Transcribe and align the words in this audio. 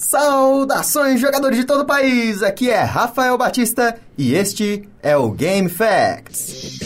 Saudações, 0.00 1.20
jogadores 1.20 1.58
de 1.58 1.64
todo 1.66 1.82
o 1.82 1.84
país! 1.84 2.42
Aqui 2.42 2.70
é 2.70 2.80
Rafael 2.80 3.36
Batista 3.36 3.98
e 4.16 4.34
este 4.34 4.88
é 5.02 5.14
o 5.14 5.30
Game 5.30 5.68
Facts. 5.68 6.78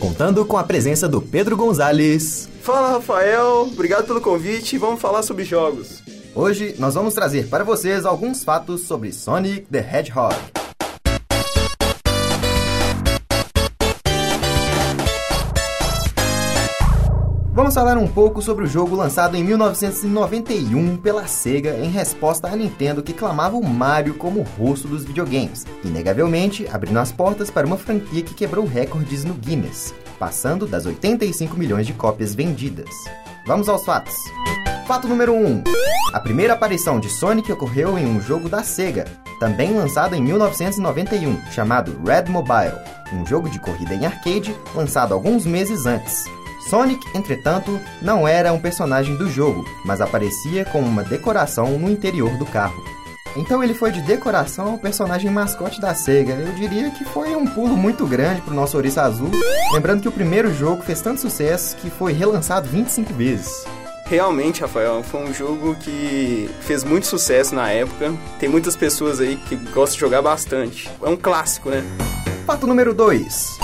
Contando 0.00 0.46
com 0.46 0.56
a 0.56 0.64
presença 0.64 1.06
do 1.06 1.20
Pedro 1.20 1.58
Gonzalez. 1.58 2.48
Fala 2.62 2.92
Rafael, 2.92 3.68
obrigado 3.70 4.06
pelo 4.06 4.22
convite. 4.22 4.78
Vamos 4.78 4.98
falar 4.98 5.22
sobre 5.22 5.44
jogos. 5.44 6.02
Hoje 6.34 6.74
nós 6.78 6.94
vamos 6.94 7.12
trazer 7.12 7.48
para 7.48 7.64
vocês 7.64 8.06
alguns 8.06 8.42
fatos 8.42 8.86
sobre 8.86 9.12
Sonic 9.12 9.66
the 9.70 9.78
Hedgehog. 9.78 10.61
Vamos 17.54 17.74
falar 17.74 17.98
um 17.98 18.08
pouco 18.08 18.40
sobre 18.40 18.64
o 18.64 18.66
jogo 18.66 18.96
lançado 18.96 19.36
em 19.36 19.44
1991 19.44 20.96
pela 20.96 21.26
Sega 21.26 21.76
em 21.76 21.90
resposta 21.90 22.48
à 22.48 22.56
Nintendo 22.56 23.02
que 23.02 23.12
clamava 23.12 23.58
o 23.58 23.62
Mario 23.62 24.14
como 24.14 24.40
o 24.40 24.42
rosto 24.42 24.88
dos 24.88 25.04
videogames, 25.04 25.66
inegavelmente 25.84 26.66
abrindo 26.72 26.98
as 26.98 27.12
portas 27.12 27.50
para 27.50 27.66
uma 27.66 27.76
franquia 27.76 28.22
que 28.22 28.32
quebrou 28.32 28.64
recordes 28.64 29.22
no 29.22 29.34
Guinness, 29.34 29.94
passando 30.18 30.66
das 30.66 30.86
85 30.86 31.54
milhões 31.54 31.86
de 31.86 31.92
cópias 31.92 32.34
vendidas. 32.34 32.88
Vamos 33.46 33.68
aos 33.68 33.84
fatos. 33.84 34.14
Fato 34.86 35.06
número 35.06 35.34
1. 35.34 35.64
A 36.14 36.20
primeira 36.20 36.54
aparição 36.54 36.98
de 36.98 37.10
Sonic 37.10 37.52
ocorreu 37.52 37.98
em 37.98 38.06
um 38.06 38.18
jogo 38.18 38.48
da 38.48 38.62
Sega, 38.62 39.04
também 39.38 39.74
lançado 39.74 40.14
em 40.14 40.22
1991, 40.22 41.38
chamado 41.50 42.00
Red 42.02 42.30
Mobile, 42.30 42.78
um 43.12 43.26
jogo 43.26 43.50
de 43.50 43.58
corrida 43.58 43.92
em 43.92 44.06
arcade 44.06 44.56
lançado 44.74 45.12
alguns 45.12 45.44
meses 45.44 45.84
antes. 45.84 46.24
Sonic, 46.68 47.06
entretanto, 47.14 47.78
não 48.00 48.26
era 48.26 48.52
um 48.52 48.60
personagem 48.60 49.16
do 49.16 49.30
jogo, 49.30 49.64
mas 49.84 50.00
aparecia 50.00 50.64
como 50.64 50.86
uma 50.86 51.02
decoração 51.02 51.78
no 51.78 51.90
interior 51.90 52.36
do 52.36 52.46
carro. 52.46 52.82
Então 53.36 53.64
ele 53.64 53.74
foi 53.74 53.90
de 53.90 54.02
decoração 54.02 54.72
ao 54.72 54.78
personagem 54.78 55.30
mascote 55.30 55.80
da 55.80 55.94
SEGA. 55.94 56.34
Eu 56.34 56.52
diria 56.52 56.90
que 56.90 57.04
foi 57.04 57.34
um 57.34 57.46
pulo 57.46 57.76
muito 57.76 58.06
grande 58.06 58.42
pro 58.42 58.54
nosso 58.54 58.76
Ouriço 58.76 59.00
Azul, 59.00 59.30
lembrando 59.72 60.02
que 60.02 60.08
o 60.08 60.12
primeiro 60.12 60.52
jogo 60.54 60.82
fez 60.82 61.00
tanto 61.00 61.20
sucesso 61.20 61.76
que 61.76 61.88
foi 61.90 62.12
relançado 62.12 62.68
25 62.68 63.12
vezes. 63.14 63.64
Realmente, 64.06 64.60
Rafael, 64.60 65.02
foi 65.02 65.22
um 65.22 65.32
jogo 65.32 65.74
que 65.76 66.50
fez 66.60 66.84
muito 66.84 67.06
sucesso 67.06 67.54
na 67.54 67.70
época. 67.70 68.12
Tem 68.38 68.48
muitas 68.48 68.76
pessoas 68.76 69.20
aí 69.20 69.36
que 69.36 69.56
gostam 69.56 69.94
de 69.94 70.00
jogar 70.00 70.20
bastante. 70.20 70.90
É 71.02 71.08
um 71.08 71.16
clássico, 71.16 71.70
né? 71.70 71.82
Fato 72.44 72.66
número 72.66 72.92
2. 72.92 73.61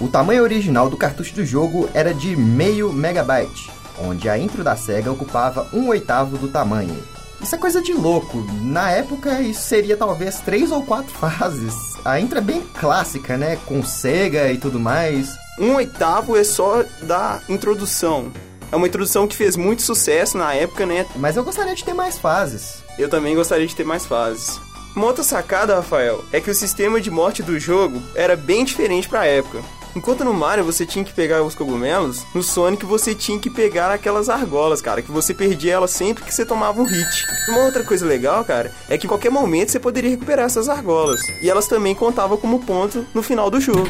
O 0.00 0.08
tamanho 0.08 0.42
original 0.42 0.90
do 0.90 0.96
cartucho 0.96 1.34
do 1.34 1.46
jogo 1.46 1.88
era 1.94 2.12
de 2.12 2.34
meio 2.34 2.92
megabyte, 2.92 3.70
onde 3.98 4.28
a 4.28 4.36
intro 4.36 4.64
da 4.64 4.76
SEGA 4.76 5.12
ocupava 5.12 5.68
um 5.72 5.88
oitavo 5.88 6.36
do 6.36 6.48
tamanho. 6.48 6.96
Isso 7.40 7.54
é 7.54 7.58
coisa 7.58 7.80
de 7.80 7.92
louco. 7.92 8.38
Na 8.62 8.90
época, 8.90 9.40
isso 9.40 9.62
seria 9.62 9.96
talvez 9.96 10.40
três 10.40 10.72
ou 10.72 10.82
quatro 10.82 11.12
fases. 11.18 11.74
A 12.04 12.18
intro 12.18 12.38
é 12.38 12.40
bem 12.40 12.62
clássica, 12.74 13.36
né? 13.36 13.56
Com 13.66 13.84
SEGA 13.84 14.50
e 14.50 14.58
tudo 14.58 14.80
mais. 14.80 15.36
Um 15.58 15.74
oitavo 15.74 16.36
é 16.36 16.42
só 16.42 16.82
da 17.02 17.40
introdução. 17.48 18.32
É 18.72 18.76
uma 18.76 18.88
introdução 18.88 19.28
que 19.28 19.36
fez 19.36 19.56
muito 19.56 19.82
sucesso 19.82 20.36
na 20.36 20.54
época, 20.54 20.84
né? 20.84 21.06
Mas 21.16 21.36
eu 21.36 21.44
gostaria 21.44 21.74
de 21.74 21.84
ter 21.84 21.94
mais 21.94 22.18
fases. 22.18 22.82
Eu 22.98 23.08
também 23.08 23.36
gostaria 23.36 23.66
de 23.66 23.76
ter 23.76 23.84
mais 23.84 24.04
fases. 24.04 24.58
Uma 24.96 25.06
outra 25.06 25.22
sacada, 25.22 25.76
Rafael, 25.76 26.24
é 26.32 26.40
que 26.40 26.50
o 26.50 26.54
sistema 26.54 27.00
de 27.00 27.10
morte 27.10 27.42
do 27.42 27.58
jogo 27.58 28.02
era 28.14 28.36
bem 28.36 28.64
diferente 28.64 29.08
para 29.08 29.20
a 29.20 29.26
época. 29.26 29.62
Enquanto 29.96 30.24
no 30.24 30.34
Mario 30.34 30.64
você 30.64 30.84
tinha 30.84 31.04
que 31.04 31.12
pegar 31.12 31.42
os 31.42 31.54
cogumelos, 31.54 32.24
no 32.34 32.42
Sonic 32.42 32.84
você 32.84 33.14
tinha 33.14 33.38
que 33.38 33.48
pegar 33.48 33.92
aquelas 33.92 34.28
argolas, 34.28 34.82
cara, 34.82 35.00
que 35.00 35.12
você 35.12 35.32
perdia 35.32 35.74
elas 35.74 35.92
sempre 35.92 36.24
que 36.24 36.34
você 36.34 36.44
tomava 36.44 36.80
um 36.80 36.84
hit. 36.84 37.26
Uma 37.48 37.60
outra 37.60 37.84
coisa 37.84 38.04
legal, 38.04 38.44
cara, 38.44 38.72
é 38.88 38.98
que 38.98 39.06
em 39.06 39.08
qualquer 39.08 39.30
momento 39.30 39.70
você 39.70 39.78
poderia 39.78 40.10
recuperar 40.10 40.46
essas 40.46 40.68
argolas. 40.68 41.20
E 41.40 41.48
elas 41.48 41.68
também 41.68 41.94
contavam 41.94 42.36
como 42.36 42.64
ponto 42.64 43.06
no 43.14 43.22
final 43.22 43.48
do 43.48 43.60
jogo. 43.60 43.86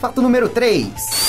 Fato 0.00 0.20
número 0.20 0.48
3. 0.48 1.21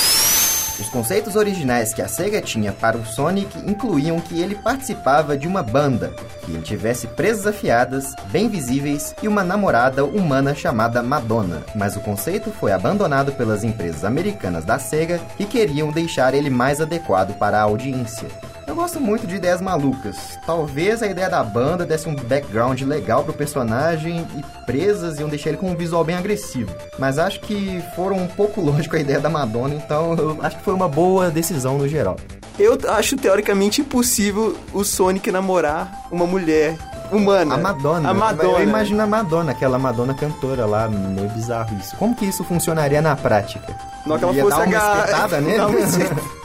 Os 0.78 0.88
conceitos 0.88 1.36
originais 1.36 1.94
que 1.94 2.02
a 2.02 2.08
SEGA 2.08 2.40
tinha 2.40 2.72
para 2.72 2.96
o 2.96 3.06
Sonic 3.06 3.58
incluíam 3.58 4.18
que 4.20 4.40
ele 4.40 4.56
participava 4.56 5.36
de 5.36 5.46
uma 5.46 5.62
banda, 5.62 6.12
que 6.44 6.50
ele 6.50 6.62
tivesse 6.62 7.06
presas 7.06 7.46
afiadas, 7.46 8.12
bem 8.26 8.48
visíveis 8.48 9.14
e 9.22 9.28
uma 9.28 9.44
namorada 9.44 10.04
humana 10.04 10.52
chamada 10.52 11.00
Madonna. 11.00 11.62
Mas 11.76 11.94
o 11.94 12.00
conceito 12.00 12.50
foi 12.50 12.72
abandonado 12.72 13.32
pelas 13.32 13.62
empresas 13.62 14.04
americanas 14.04 14.64
da 14.64 14.78
SEGA 14.78 15.20
que 15.36 15.44
queriam 15.44 15.92
deixar 15.92 16.34
ele 16.34 16.50
mais 16.50 16.80
adequado 16.80 17.34
para 17.38 17.58
a 17.58 17.62
audiência. 17.62 18.28
Eu 18.74 18.80
gosto 18.80 19.00
muito 19.00 19.24
de 19.24 19.36
ideias 19.36 19.60
malucas. 19.60 20.36
Talvez 20.44 21.00
a 21.00 21.06
ideia 21.06 21.30
da 21.30 21.44
banda 21.44 21.86
desse 21.86 22.08
um 22.08 22.16
background 22.16 22.82
legal 22.82 23.22
pro 23.22 23.32
personagem 23.32 24.26
e 24.36 24.42
presas 24.66 25.20
iam 25.20 25.28
deixar 25.28 25.50
ele 25.50 25.58
com 25.58 25.70
um 25.70 25.76
visual 25.76 26.02
bem 26.02 26.16
agressivo. 26.16 26.74
Mas 26.98 27.16
acho 27.16 27.38
que 27.38 27.80
foram 27.94 28.16
um 28.16 28.26
pouco 28.26 28.58
longe 28.60 28.88
com 28.88 28.96
a 28.96 28.98
ideia 28.98 29.20
da 29.20 29.30
Madonna, 29.30 29.76
então 29.76 30.14
eu 30.14 30.38
acho 30.42 30.56
que 30.58 30.64
foi 30.64 30.74
uma 30.74 30.88
boa 30.88 31.30
decisão 31.30 31.78
no 31.78 31.86
geral. 31.86 32.16
Eu 32.58 32.76
acho 32.88 33.16
teoricamente 33.16 33.80
impossível 33.80 34.56
o 34.72 34.82
Sonic 34.82 35.30
namorar 35.30 36.08
uma 36.10 36.26
mulher 36.26 36.76
humana. 37.12 37.54
A 37.54 37.58
Madonna. 37.58 38.10
A 38.10 38.12
Madonna. 38.14 38.58
Eu 38.58 38.62
imagino 38.64 39.00
a 39.02 39.06
Madonna, 39.06 39.52
aquela 39.52 39.78
Madonna 39.78 40.14
cantora 40.14 40.66
lá, 40.66 40.88
meio 40.88 41.28
bizarro 41.28 41.76
isso. 41.78 41.94
Como 41.94 42.12
que 42.16 42.24
isso 42.26 42.42
funcionaria 42.42 43.00
na 43.00 43.14
prática? 43.14 43.72
Não 44.04 44.18
que 44.18 44.24
ela 44.24 44.34
Ia 44.34 44.42
fosse 44.42 44.56
dar 44.58 44.66
uma 44.66 44.76
agar- 44.78 44.98
espetada 45.04 45.38
nele? 45.40 45.58
Não, 45.58 45.70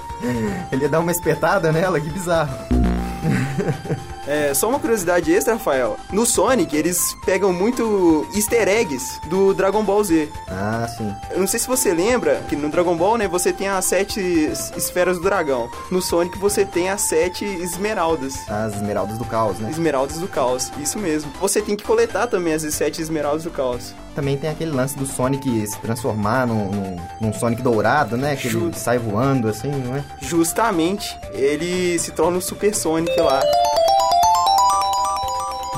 Ele 0.72 0.84
ia 0.84 0.90
dar 0.90 1.00
uma 1.00 1.12
espetada 1.12 1.72
nela, 1.72 2.00
que 2.00 2.09
bizarro. 2.09 2.53
É, 4.29 4.53
só 4.53 4.69
uma 4.69 4.79
curiosidade 4.79 5.34
extra, 5.34 5.53
Rafael. 5.53 5.97
No 6.12 6.23
Sonic, 6.25 6.75
eles 6.78 7.16
pegam 7.25 7.51
muito 7.51 8.28
easter 8.35 8.67
eggs 8.67 9.19
do 9.28 9.53
Dragon 9.56 9.84
Ball 9.84 10.03
Z. 10.03 10.29
Ah, 10.47 10.88
sim. 10.97 11.12
Eu 11.31 11.40
não 11.40 11.47
sei 11.47 11.59
se 11.59 11.67
você 11.67 11.94
lembra 11.94 12.35
que 12.47 12.56
no 12.56 12.69
Dragon 12.69 12.95
Ball, 12.95 13.18
né, 13.18 13.28
você 13.28 13.51
tem 13.51 13.68
as 13.68 13.85
sete 13.85 14.19
es- 14.19 14.72
esferas 14.78 15.18
do 15.18 15.23
dragão. 15.23 15.68
No 15.89 16.00
Sonic, 16.01 16.38
você 16.38 16.63
tem 16.63 16.89
as 16.91 17.01
sete 17.01 17.44
esmeraldas. 17.44 18.35
As 18.47 18.75
esmeraldas 18.75 19.18
do 19.18 19.25
caos, 19.25 19.57
né? 19.57 19.69
Esmeraldas 19.72 20.18
do 20.19 20.28
caos, 20.28 20.72
isso 20.79 21.00
mesmo. 21.00 21.31
Você 21.41 21.59
tem 21.62 21.75
que 21.75 21.84
coletar 21.84 22.28
também 22.28 22.53
as 22.53 22.62
sete 22.73 23.01
esmeraldas 23.01 23.44
do 23.45 23.50
caos. 23.51 23.95
Também 24.16 24.38
tem 24.38 24.50
aquele 24.50 24.72
lance 24.72 24.95
do 24.97 25.06
Sonic 25.06 25.66
se 25.66 25.79
transformar 25.79 26.45
num, 26.45 26.69
num, 26.69 26.95
num 27.22 27.34
Sonic 27.34 27.62
dourado, 27.62 28.16
né? 28.18 28.35
Que 28.35 28.47
ele 28.47 28.59
Justo. 28.59 28.79
sai 28.79 29.00
voando 29.00 29.47
assim, 29.47 29.69
não 29.72 29.95
é? 29.95 30.03
Justamente, 30.22 31.18
ele 31.34 31.97
se 31.97 32.12
torna 32.12 32.38
um 32.38 32.41
Super 32.41 32.75
Sonic 32.75 33.19
lá. 33.22 33.41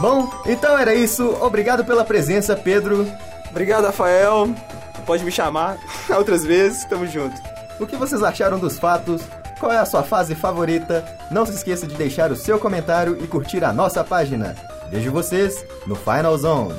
Bom, 0.01 0.27
então 0.47 0.75
era 0.75 0.95
isso. 0.95 1.37
Obrigado 1.41 1.85
pela 1.85 2.03
presença, 2.03 2.55
Pedro. 2.55 3.07
Obrigado, 3.51 3.85
Rafael. 3.85 4.49
Pode 5.05 5.23
me 5.23 5.31
chamar 5.31 5.77
outras 6.09 6.43
vezes, 6.43 6.83
tamo 6.85 7.05
junto. 7.05 7.39
O 7.79 7.85
que 7.85 7.95
vocês 7.95 8.23
acharam 8.23 8.57
dos 8.57 8.79
fatos? 8.79 9.21
Qual 9.59 9.71
é 9.71 9.77
a 9.77 9.85
sua 9.85 10.01
fase 10.01 10.33
favorita? 10.33 11.05
Não 11.29 11.45
se 11.45 11.53
esqueça 11.53 11.85
de 11.85 11.93
deixar 11.93 12.31
o 12.31 12.35
seu 12.35 12.57
comentário 12.57 13.15
e 13.23 13.27
curtir 13.27 13.63
a 13.63 13.71
nossa 13.71 14.03
página. 14.03 14.55
Vejo 14.89 15.11
vocês 15.11 15.63
no 15.85 15.95
Final 15.95 16.35
Zone. 16.35 16.73